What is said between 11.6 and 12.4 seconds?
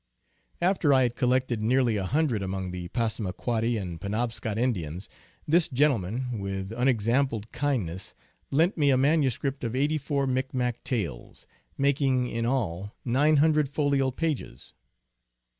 making